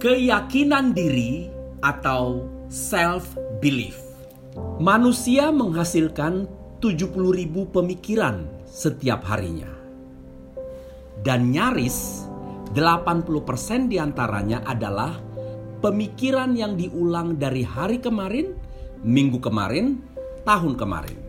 [0.00, 1.52] keyakinan diri
[1.84, 4.00] atau self belief.
[4.80, 6.48] Manusia menghasilkan
[6.80, 7.20] 70.000
[7.68, 9.68] pemikiran setiap harinya.
[11.20, 12.24] Dan nyaris
[12.72, 15.20] 80% di antaranya adalah
[15.84, 18.56] pemikiran yang diulang dari hari kemarin,
[19.04, 20.00] minggu kemarin,
[20.48, 21.20] tahun kemarin.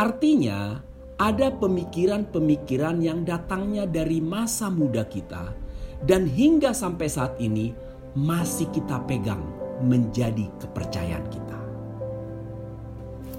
[0.00, 0.80] Artinya,
[1.20, 5.63] ada pemikiran-pemikiran yang datangnya dari masa muda kita
[6.04, 7.72] dan hingga sampai saat ini
[8.14, 9.40] masih kita pegang
[9.82, 11.60] menjadi kepercayaan kita.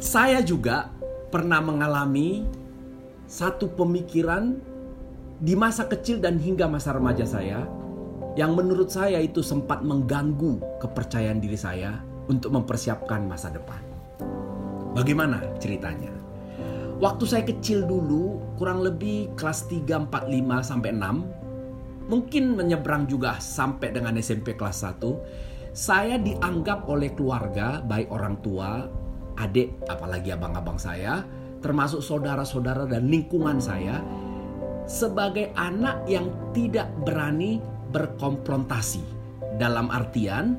[0.02, 0.92] Saya juga
[1.32, 2.46] pernah mengalami
[3.26, 4.58] satu pemikiran
[5.42, 7.66] di masa kecil dan hingga masa remaja saya
[8.36, 13.80] yang menurut saya itu sempat mengganggu kepercayaan diri saya untuk mempersiapkan masa depan.
[14.92, 16.12] Bagaimana ceritanya?
[16.96, 21.45] Waktu saya kecil dulu, kurang lebih kelas 3, 4, 5 sampai 6,
[22.06, 28.88] mungkin menyeberang juga sampai dengan SMP kelas 1, saya dianggap oleh keluarga, baik orang tua,
[29.36, 31.26] adik, apalagi abang-abang saya,
[31.60, 34.00] termasuk saudara-saudara dan lingkungan saya,
[34.86, 37.60] sebagai anak yang tidak berani
[37.92, 39.04] berkonfrontasi.
[39.58, 40.56] Dalam artian,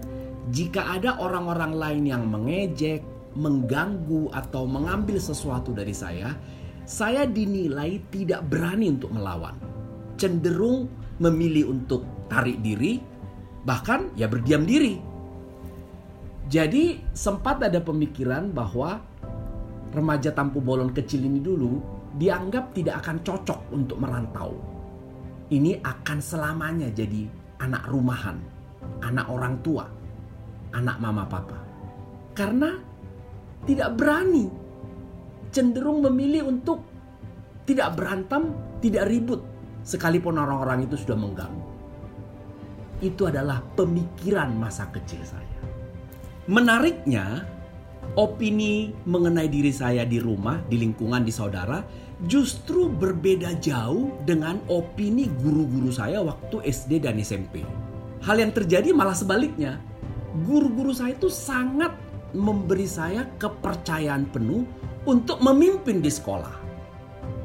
[0.50, 3.00] jika ada orang-orang lain yang mengejek,
[3.36, 6.32] mengganggu, atau mengambil sesuatu dari saya,
[6.86, 9.56] saya dinilai tidak berani untuk melawan.
[10.16, 13.00] Cenderung memilih untuk tarik diri,
[13.64, 15.00] bahkan ya berdiam diri.
[16.46, 19.02] Jadi sempat ada pemikiran bahwa
[19.90, 21.82] remaja tampu bolon kecil ini dulu
[22.14, 24.54] dianggap tidak akan cocok untuk merantau.
[25.50, 27.26] Ini akan selamanya jadi
[27.62, 28.38] anak rumahan,
[29.02, 29.86] anak orang tua,
[30.74, 31.58] anak mama papa.
[32.34, 32.74] Karena
[33.66, 34.46] tidak berani,
[35.50, 36.82] cenderung memilih untuk
[37.66, 39.42] tidak berantem, tidak ribut,
[39.86, 41.62] sekalipun orang-orang itu sudah mengganggu.
[42.98, 45.56] Itu adalah pemikiran masa kecil saya.
[46.50, 47.46] Menariknya,
[48.18, 51.86] opini mengenai diri saya di rumah, di lingkungan, di saudara,
[52.26, 57.62] justru berbeda jauh dengan opini guru-guru saya waktu SD dan SMP.
[58.26, 59.78] Hal yang terjadi malah sebaliknya.
[60.44, 61.94] Guru-guru saya itu sangat
[62.34, 64.66] memberi saya kepercayaan penuh
[65.06, 66.65] untuk memimpin di sekolah.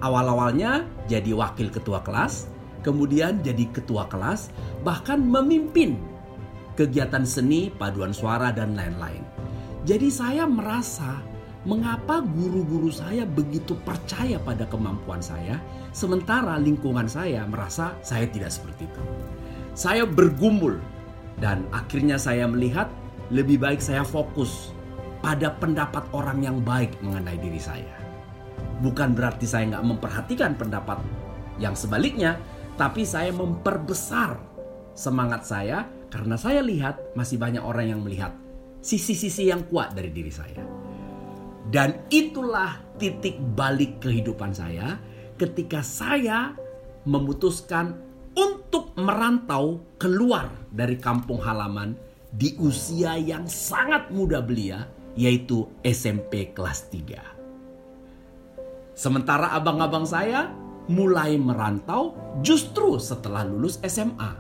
[0.02, 2.50] Awal-awalnya jadi wakil ketua kelas,
[2.82, 4.50] kemudian jadi ketua kelas,
[4.82, 6.02] bahkan memimpin
[6.74, 9.22] kegiatan seni, paduan suara, dan lain-lain.
[9.86, 11.22] Jadi saya merasa
[11.70, 15.62] mengapa guru-guru saya begitu percaya pada kemampuan saya,
[15.94, 19.02] sementara lingkungan saya merasa saya tidak seperti itu.
[19.78, 20.82] Saya bergumul
[21.38, 22.90] dan akhirnya saya melihat
[23.30, 24.74] lebih baik saya fokus
[25.22, 28.11] pada pendapat orang yang baik mengenai diri saya.
[28.82, 30.98] Bukan berarti saya nggak memperhatikan pendapat
[31.62, 32.42] yang sebaliknya,
[32.76, 34.42] tapi saya memperbesar
[34.98, 38.34] semangat saya karena saya lihat masih banyak orang yang melihat
[38.82, 40.66] sisi-sisi yang kuat dari diri saya.
[41.72, 44.98] Dan itulah titik balik kehidupan saya
[45.38, 46.58] ketika saya
[47.06, 47.96] memutuskan
[48.34, 51.96] untuk merantau keluar dari kampung halaman
[52.34, 57.41] di usia yang sangat muda belia yaitu SMP kelas 3.
[59.02, 60.54] Sementara abang-abang saya
[60.86, 62.14] mulai merantau
[62.46, 64.38] justru setelah lulus SMA.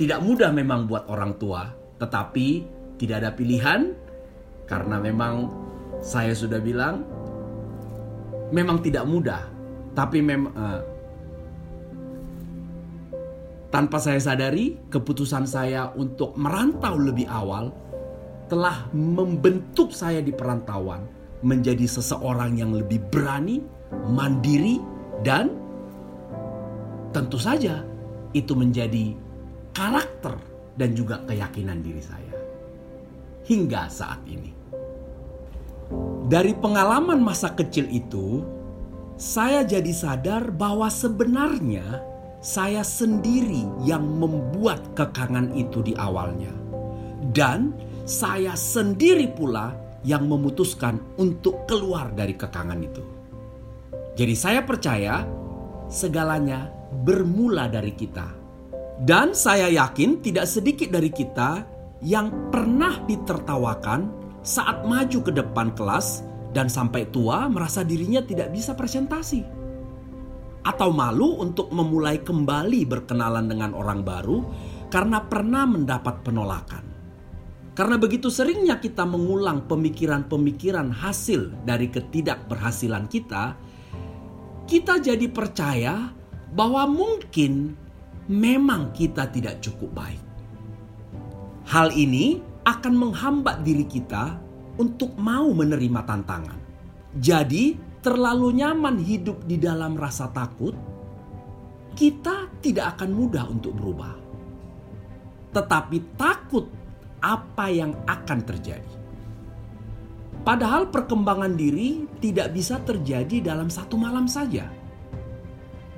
[0.00, 1.68] Tidak mudah memang buat orang tua,
[2.00, 2.64] tetapi
[2.96, 3.92] tidak ada pilihan
[4.64, 5.52] karena memang
[6.00, 7.04] saya sudah bilang
[8.56, 9.44] memang tidak mudah,
[9.92, 10.82] tapi memang uh, eh,
[13.68, 17.68] tanpa saya sadari keputusan saya untuk merantau lebih awal
[18.48, 23.62] telah membentuk saya di perantauan menjadi seseorang yang lebih berani,
[24.10, 24.82] mandiri
[25.22, 25.54] dan
[27.14, 27.82] tentu saja
[28.36, 29.16] itu menjadi
[29.72, 30.36] karakter
[30.76, 32.34] dan juga keyakinan diri saya
[33.48, 34.52] hingga saat ini.
[36.28, 38.44] Dari pengalaman masa kecil itu,
[39.16, 42.04] saya jadi sadar bahwa sebenarnya
[42.44, 46.52] saya sendiri yang membuat kekangan itu di awalnya,
[47.32, 47.72] dan
[48.04, 49.72] saya sendiri pula
[50.06, 53.02] yang memutuskan untuk keluar dari kekangan itu.
[54.14, 55.26] Jadi, saya percaya
[55.88, 56.70] segalanya
[57.02, 58.38] bermula dari kita
[58.98, 61.62] dan saya yakin tidak sedikit dari kita
[62.02, 64.10] yang pernah ditertawakan
[64.42, 69.46] saat maju ke depan kelas dan sampai tua merasa dirinya tidak bisa presentasi.
[70.66, 74.42] Atau malu untuk memulai kembali berkenalan dengan orang baru
[74.90, 76.97] karena pernah mendapat penolakan.
[77.78, 83.54] Karena begitu seringnya kita mengulang pemikiran-pemikiran hasil dari ketidakberhasilan kita,
[84.66, 86.10] kita jadi percaya
[86.58, 87.78] bahwa mungkin
[88.26, 90.18] memang kita tidak cukup baik.
[91.70, 94.42] Hal ini akan menghambat diri kita
[94.82, 96.58] untuk mau menerima tantangan.
[97.14, 100.74] Jadi, terlalu nyaman hidup di dalam rasa takut,
[101.94, 104.18] kita tidak akan mudah untuk berubah.
[105.54, 106.77] Tetapi takut
[107.22, 108.92] apa yang akan terjadi.
[110.46, 114.70] Padahal perkembangan diri tidak bisa terjadi dalam satu malam saja.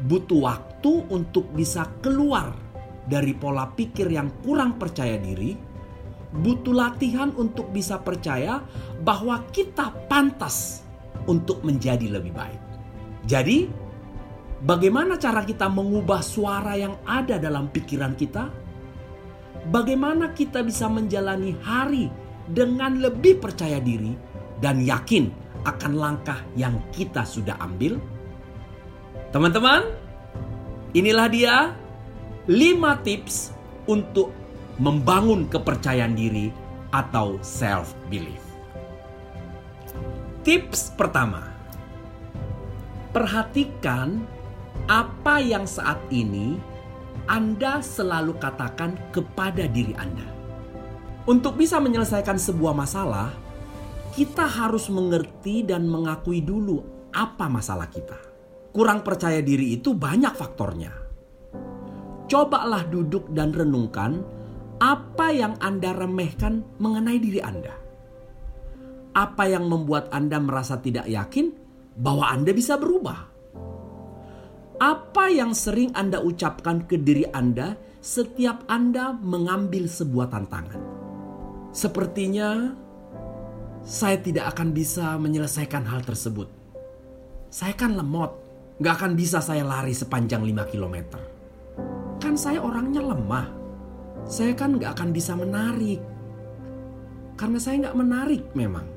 [0.00, 2.50] Butuh waktu untuk bisa keluar
[3.04, 5.54] dari pola pikir yang kurang percaya diri.
[6.30, 8.62] Butuh latihan untuk bisa percaya
[9.02, 10.86] bahwa kita pantas
[11.26, 12.62] untuk menjadi lebih baik.
[13.26, 13.66] Jadi,
[14.62, 18.69] bagaimana cara kita mengubah suara yang ada dalam pikiran kita?
[19.68, 22.08] Bagaimana kita bisa menjalani hari
[22.48, 24.16] dengan lebih percaya diri
[24.64, 25.28] dan yakin
[25.68, 28.00] akan langkah yang kita sudah ambil?
[29.36, 29.84] Teman-teman,
[30.96, 31.56] inilah dia
[32.48, 32.56] 5
[33.04, 33.52] tips
[33.84, 34.32] untuk
[34.80, 36.48] membangun kepercayaan diri
[36.90, 38.40] atau self belief.
[40.40, 41.52] Tips pertama,
[43.12, 44.24] perhatikan
[44.88, 46.56] apa yang saat ini
[47.30, 50.26] Anda selalu katakan kepada diri Anda.
[51.30, 53.30] Untuk bisa menyelesaikan sebuah masalah,
[54.18, 56.82] kita harus mengerti dan mengakui dulu
[57.14, 58.18] apa masalah kita.
[58.74, 60.90] Kurang percaya diri itu banyak faktornya.
[62.26, 64.26] Cobalah duduk dan renungkan
[64.82, 67.80] apa yang Anda remehkan mengenai diri Anda
[69.14, 71.50] apa yang membuat Anda merasa tidak yakin
[71.98, 73.29] bahwa Anda bisa berubah?
[74.80, 80.80] Apa yang sering Anda ucapkan ke diri Anda setiap Anda mengambil sebuah tantangan?
[81.68, 82.72] Sepertinya
[83.84, 86.48] saya tidak akan bisa menyelesaikan hal tersebut.
[87.52, 88.32] Saya kan lemot,
[88.80, 90.96] gak akan bisa saya lari sepanjang 5 km.
[92.16, 93.52] Kan saya orangnya lemah.
[94.24, 96.00] Saya kan gak akan bisa menarik.
[97.36, 98.88] Karena saya gak menarik memang.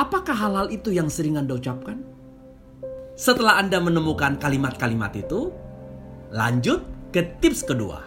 [0.00, 2.13] Apakah hal-hal itu yang sering Anda ucapkan?
[3.14, 5.54] Setelah Anda menemukan kalimat-kalimat itu,
[6.34, 6.82] lanjut
[7.14, 8.02] ke tips kedua.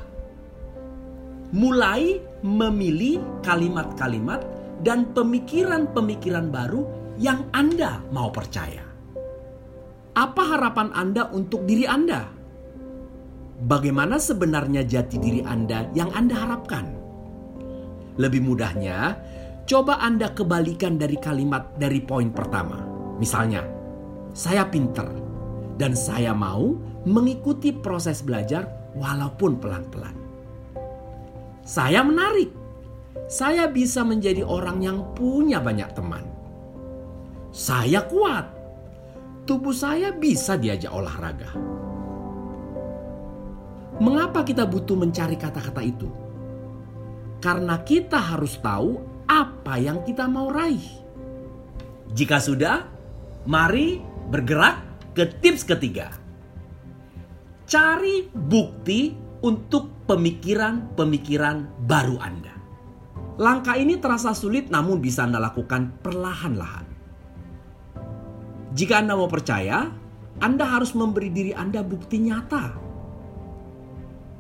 [1.56, 4.44] Mulai memilih kalimat-kalimat
[4.84, 6.84] dan pemikiran-pemikiran baru
[7.16, 8.84] yang Anda mau percaya.
[10.12, 12.28] Apa harapan Anda untuk diri Anda?
[13.64, 16.86] Bagaimana sebenarnya jati diri Anda yang Anda harapkan?
[18.20, 19.18] Lebih mudahnya,
[19.68, 22.88] Coba Anda kebalikan dari kalimat dari poin pertama.
[23.20, 23.77] Misalnya,
[24.38, 25.10] saya pinter
[25.82, 26.78] dan saya mau
[27.10, 30.14] mengikuti proses belajar walaupun pelan-pelan.
[31.66, 32.54] Saya menarik.
[33.28, 36.22] Saya bisa menjadi orang yang punya banyak teman.
[37.50, 38.46] Saya kuat.
[39.50, 41.50] Tubuh saya bisa diajak olahraga.
[43.98, 46.08] Mengapa kita butuh mencari kata-kata itu?
[47.42, 50.86] Karena kita harus tahu apa yang kita mau raih.
[52.14, 52.86] Jika sudah,
[53.44, 54.84] mari bergerak
[55.16, 56.12] ke tips ketiga.
[57.68, 62.56] Cari bukti untuk pemikiran-pemikiran baru Anda.
[63.38, 66.88] Langkah ini terasa sulit namun bisa Anda lakukan perlahan-lahan.
[68.74, 69.90] Jika Anda mau percaya,
[70.42, 72.78] Anda harus memberi diri Anda bukti nyata.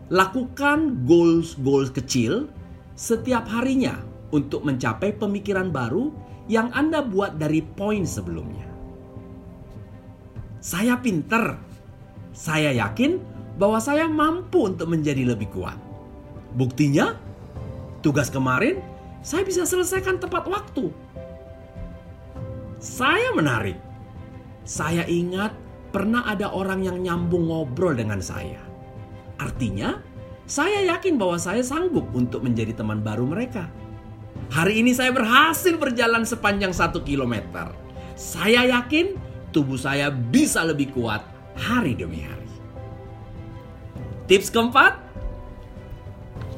[0.07, 2.47] Lakukan goals-goals kecil
[2.95, 3.99] setiap harinya
[4.31, 6.11] untuk mencapai pemikiran baru
[6.47, 8.66] yang Anda buat dari poin sebelumnya.
[10.67, 11.55] Saya pinter.
[12.35, 13.23] Saya yakin
[13.55, 15.79] bahwa saya mampu untuk menjadi lebih kuat.
[16.59, 17.15] Buktinya,
[18.03, 18.83] tugas kemarin
[19.23, 20.91] saya bisa selesaikan tepat waktu.
[22.83, 23.79] Saya menarik.
[24.67, 25.55] Saya ingat
[25.95, 28.59] pernah ada orang yang nyambung ngobrol dengan saya.
[29.39, 30.03] Artinya,
[30.43, 33.71] saya yakin bahwa saya sanggup untuk menjadi teman baru mereka.
[34.51, 37.71] Hari ini saya berhasil berjalan sepanjang satu kilometer.
[38.19, 39.26] Saya yakin
[39.57, 41.25] tubuh saya bisa lebih kuat
[41.57, 42.53] hari demi hari.
[44.29, 45.01] Tips keempat,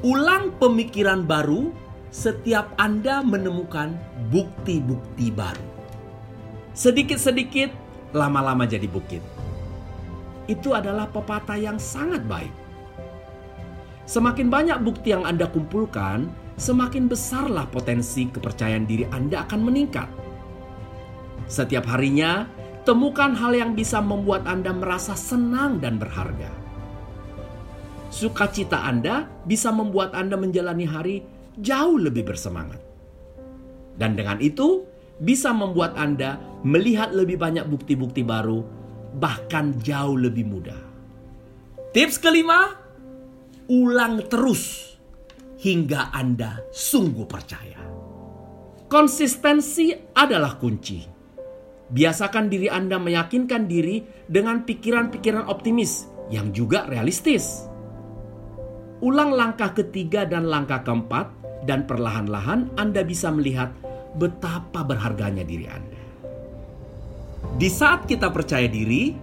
[0.03, 1.71] ulang pemikiran baru
[2.11, 3.95] setiap Anda menemukan
[4.27, 5.63] bukti-bukti baru.
[6.75, 7.71] Sedikit-sedikit,
[8.11, 9.23] lama-lama jadi bukit.
[10.51, 12.51] Itu adalah pepatah yang sangat baik.
[14.09, 16.27] Semakin banyak bukti yang Anda kumpulkan,
[16.59, 20.09] semakin besarlah potensi kepercayaan diri Anda akan meningkat.
[21.45, 22.49] Setiap harinya,
[22.87, 26.51] temukan hal yang bisa membuat Anda merasa senang dan berharga.
[28.09, 31.15] Sukacita Anda bisa membuat Anda menjalani hari
[31.59, 32.81] jauh lebih bersemangat.
[33.99, 34.87] Dan dengan itu,
[35.19, 38.63] bisa membuat Anda melihat lebih banyak bukti-bukti baru,
[39.19, 40.81] bahkan jauh lebih mudah.
[41.91, 42.79] Tips kelima,
[43.67, 44.95] ulang terus
[45.59, 47.81] hingga Anda sungguh percaya.
[48.89, 51.18] Konsistensi adalah kunci.
[51.89, 57.65] Biasakan diri Anda meyakinkan diri dengan pikiran-pikiran optimis yang juga realistis.
[59.01, 61.33] Ulang langkah ketiga dan langkah keempat,
[61.65, 63.73] dan perlahan-lahan Anda bisa melihat
[64.15, 65.99] betapa berharganya diri Anda.
[67.57, 69.15] Di saat kita percaya diri,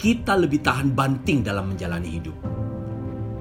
[0.00, 2.36] kita lebih tahan banting dalam menjalani hidup.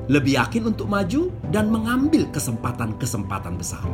[0.09, 3.85] Lebih yakin untuk maju dan mengambil kesempatan-kesempatan besar.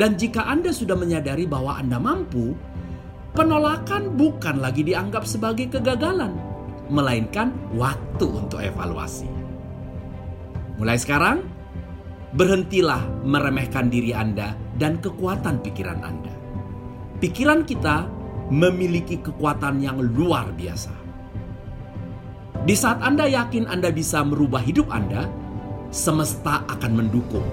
[0.00, 2.56] Dan jika Anda sudah menyadari bahwa Anda mampu,
[3.34, 6.34] penolakan bukan lagi dianggap sebagai kegagalan,
[6.90, 9.30] melainkan waktu untuk evaluasi.
[10.80, 11.44] Mulai sekarang,
[12.34, 16.32] berhentilah meremehkan diri Anda dan kekuatan pikiran Anda.
[17.20, 18.08] Pikiran kita
[18.50, 20.94] memiliki kekuatan yang luar biasa.
[22.64, 25.28] Di saat Anda yakin Anda bisa merubah hidup Anda,
[25.92, 27.44] semesta akan mendukung.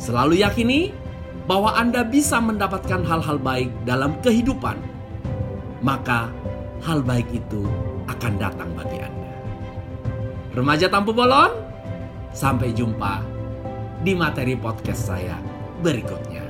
[0.00, 0.90] Selalu yakini
[1.48, 4.76] bahwa Anda bisa mendapatkan hal-hal baik dalam kehidupan,
[5.80, 6.28] maka
[6.84, 7.64] hal baik itu
[8.08, 9.32] akan datang bagi Anda.
[10.56, 11.52] Remaja Tampu Bolon,
[12.34, 13.22] sampai jumpa
[14.02, 15.38] di materi podcast saya
[15.80, 16.49] berikutnya.